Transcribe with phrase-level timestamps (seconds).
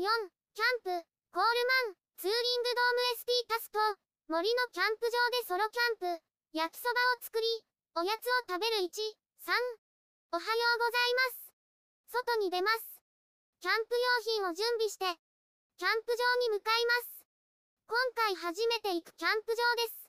[0.00, 0.88] キャンプ、
[1.28, 3.76] コールマン、ツーリングドーム ST タスト、
[4.32, 7.44] 森のキャンプ場でソロキャンプ、焼きそばを作り、
[8.00, 9.52] おやつを食べる1、3。
[10.32, 12.16] おはようございます。
[12.16, 13.04] 外に出ます。
[13.60, 15.04] キャンプ用品を準備して、
[15.76, 17.28] キャンプ場に向かいます。
[17.84, 20.08] 今回初めて行くキャンプ場です。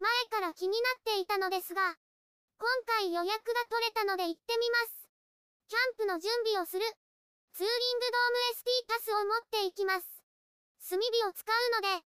[0.00, 1.92] 前から気になっていたのですが、
[2.56, 5.12] 今回予約が取れたので行ってみます。
[5.68, 6.88] キャンプの準備をする。
[7.56, 10.04] ツーリングドーム ST タスを持っていきます。
[10.92, 12.04] 炭火を使うので、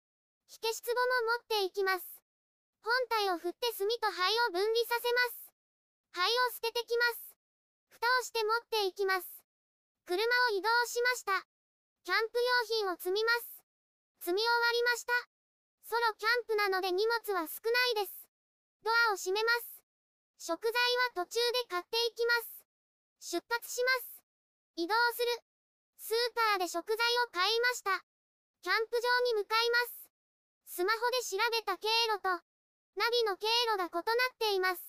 [0.47, 1.03] 火消し壺も
[1.59, 2.07] 持っていきます。
[2.87, 5.51] 本体を振って炭と灰を分離させます。
[6.15, 7.35] 灰を捨ててきます。
[7.91, 9.27] 蓋をして持っていきます。
[10.07, 11.35] 車を移動しました。
[12.07, 13.67] キャンプ用品を積みます。
[14.23, 15.13] 積み終わりました。
[15.91, 18.15] ソロキャンプなので荷物は少ないです。
[18.87, 19.83] ドアを閉めます。
[20.39, 20.71] 食材
[21.19, 22.63] は途中で買っていきます。
[23.19, 24.12] 出発します。
[24.77, 25.45] 移動する。
[25.99, 28.01] スーパーで食材を買いました。
[28.63, 30.03] キャンプ場に向かいます。
[30.67, 32.29] スマホで調べた経路と、
[32.97, 34.81] ナビの経路が異なっています。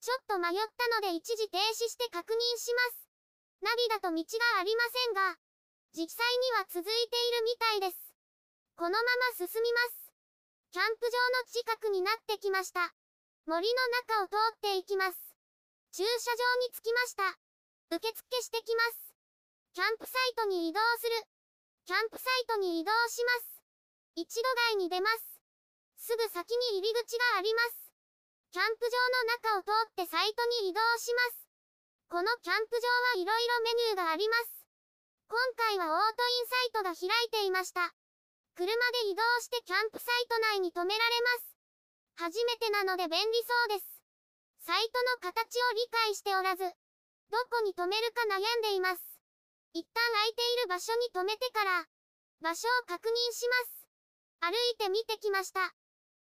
[0.00, 3.08] ちょっと迷ったので一時停止して確認します。
[3.60, 4.22] ナビだと道
[4.54, 5.36] がありませんが、
[5.92, 8.14] 実際には続いているみたいです。
[8.76, 10.12] このまま進みます。
[10.70, 12.94] キャンプ場の近くになってきました。
[13.46, 15.18] 森の中を通っていきます。
[15.90, 17.38] 駐車場に着きました。
[17.90, 19.07] 受付してきます。
[19.78, 21.22] キャンプサイトに移動する。
[21.86, 23.62] キャンプサイトに移動します。
[24.18, 24.42] 一度
[24.74, 25.38] 街に出ます。
[26.02, 27.86] すぐ先に入り口があります。
[28.50, 28.98] キャンプ場
[29.54, 31.46] の中を通ってサイトに移動します。
[32.10, 34.66] このキャンプ場はいろいろメニューがあります。
[35.30, 37.94] 今回はオートインサイトが開いていました。
[38.58, 41.54] 車で移動してキャンプサイト内に止められます。
[42.26, 43.86] 初めてなので便利そうです。
[44.66, 46.66] サイトの形を理解しておらず、
[47.30, 49.07] どこに止めるか悩んでいます。
[49.72, 51.86] 一旦空いている場所に止めてから、
[52.40, 53.78] 場所を確認します。
[54.40, 55.74] 歩いて見てきました。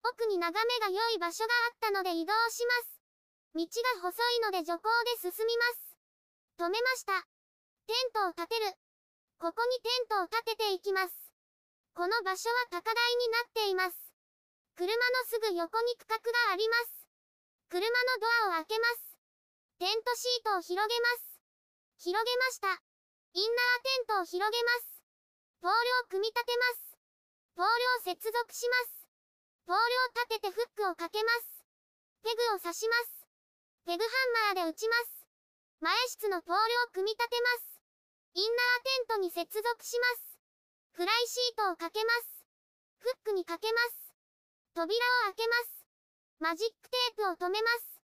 [0.03, 3.01] 奥に眺めが良い場所があったので移動します。
[3.55, 3.65] 道
[4.01, 4.81] が細いので徐行
[5.23, 5.97] で進みます。
[6.57, 7.27] 止めました。
[7.87, 8.73] テントを立てる。
[9.39, 11.15] ここにテントを立てていきます。
[11.93, 13.97] この場所は高台になっています。
[14.75, 14.95] 車の
[15.27, 17.07] すぐ横に区画があります。
[17.69, 17.89] 車の
[18.19, 19.17] ドアを開けます。
[19.79, 21.39] テントシートを広げます。
[21.97, 22.84] 広げました。
[23.35, 25.03] インナーテントを広げます。
[25.59, 26.95] ポールを組み立てます。
[27.59, 29.03] ポールを接続します。
[29.67, 31.67] ポールを立ててフックをかけます。
[32.23, 33.27] ペグを刺します。
[33.83, 35.27] ペグハンマーで打ちます。
[35.83, 37.75] 前室のポールを組み立てます。
[38.39, 40.39] インナーテントに接続します。
[40.95, 42.47] フライシートをかけます。
[43.03, 44.15] フックにかけます。
[44.79, 45.83] 扉を開けます。
[46.39, 47.99] マジックテープを留めます。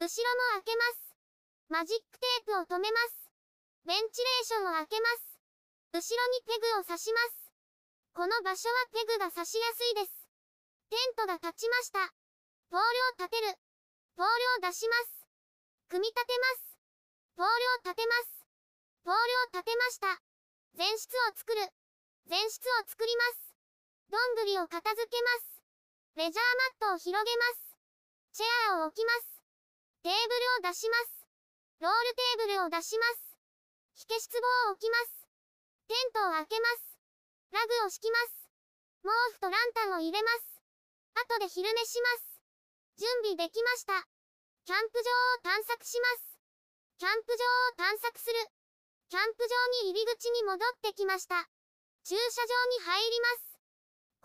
[0.00, 0.24] 後ろ
[0.56, 1.12] も開けます。
[1.68, 3.19] マジックテープを留めます。
[3.84, 5.40] ベンチレーションを開けます。
[5.92, 7.50] 後ろにペグを刺します。
[8.12, 10.28] この場所はペグが刺しやすいです。
[10.90, 12.12] テントが立ちました。
[12.68, 13.56] ポールを立てる。
[14.16, 15.26] ポールを出します。
[15.88, 16.76] 組み立てます。
[17.36, 18.46] ポールを立てます。
[19.02, 20.22] ポールを立てました。
[20.76, 21.66] 前室を作る。
[22.28, 23.54] 前室を作ります。
[24.10, 25.62] どんぐりを片付けます。
[26.16, 26.44] レジャー
[26.80, 27.76] マットを広げます。
[28.34, 29.42] チェアを置きます。
[30.02, 31.26] テーブルを出します。
[31.80, 33.29] ロールテーブルを出します。
[34.00, 34.40] 火消し壺
[34.72, 35.28] を置きます。
[35.84, 36.96] テントを開けます。
[37.52, 38.48] ラグを敷きます。
[39.04, 40.56] 毛布とランタンを入れます。
[41.28, 42.40] 後で昼寝します。
[42.96, 44.08] 準備できました。
[44.64, 46.32] キャンプ場を探索します。
[46.96, 48.40] キャンプ場を探索する。
[49.12, 51.44] キャンプ場に入り口に戻ってきました。
[52.08, 53.60] 駐車場に入ります。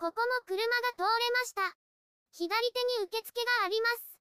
[0.00, 1.76] ここも車が通れました。
[2.32, 4.16] 左手に受付があります。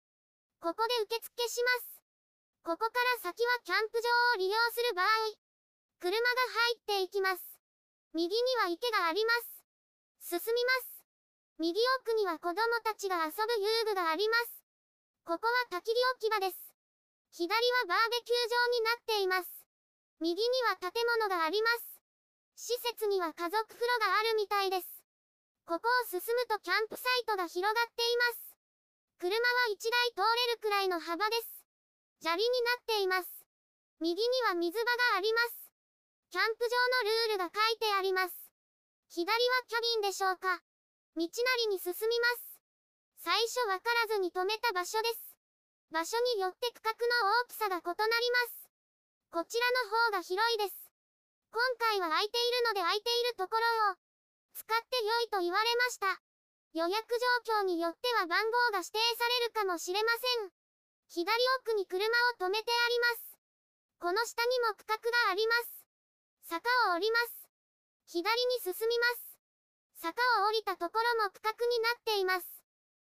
[0.59, 1.95] ここで受付します。
[2.67, 5.44] ここから先はキャンプ場を利用する場合、
[6.05, 7.41] 車が入っていきます。
[8.13, 9.33] 右には池がありま
[10.21, 10.38] す。
[10.38, 11.01] 進みます。
[11.57, 14.61] 右奥には子供たちが遊ぶ遊具があります。
[15.25, 16.61] ここは焚き火置き場です。
[17.33, 19.49] 左はバーベキュー場になっています。
[20.21, 21.97] 右には建物があります。
[22.53, 25.02] 施設には家族風呂があるみたいです。
[25.66, 28.53] ここを進むとキャンプサイトが広がっています。
[29.17, 31.66] 車は1台通れるくらいの幅です。
[32.22, 33.29] 砂利になっています。
[33.99, 35.65] 右には水場があります。
[36.35, 36.76] キャンプ場
[37.32, 38.35] のルールが書いてあります。
[39.08, 39.32] 左は
[39.72, 40.59] キャビンでしょうか
[41.16, 41.32] 道な
[41.64, 42.59] りに進みます。
[43.23, 45.32] 最初わからずに止めた場所です。
[45.96, 48.67] 場所によって区画の大きさが異なります。
[49.32, 50.76] こちらの方が広いです。
[51.55, 54.03] 今回は空いているので空いているところを
[54.59, 56.20] 使って良いと言われました。
[56.76, 57.16] 予約
[57.47, 60.52] 状況によっては番号が指定されるかもしれません。
[61.16, 61.31] 左
[61.64, 63.40] 奥に車を止めてあります。
[64.03, 65.74] この下にも区画があります。
[66.45, 66.61] 坂
[66.93, 67.49] を降ります。
[68.05, 69.33] 左に進みます。
[69.97, 72.45] 坂を降りたところも区画になっています。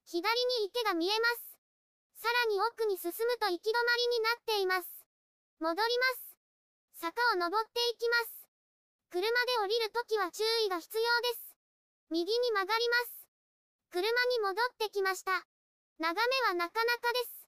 [0.02, 0.26] 左
[0.58, 1.54] に池が見えます。
[2.18, 5.06] さらに奥に進むと行き止まりになっています。
[5.62, 7.06] 戻ります。
[7.06, 8.50] 坂を登っていきます。
[9.14, 9.30] 車で
[9.62, 11.54] 降りるときは注意が必要です。
[12.10, 13.14] 右に曲がります。
[13.94, 15.46] 車に戻ってきました。
[16.02, 17.46] 眺めはなかなかです。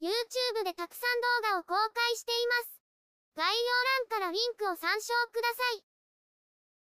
[0.00, 2.77] YouTube でたくさん動画を公開しています。
[3.38, 3.54] 概要
[4.10, 5.87] 欄からリンクを参照ください。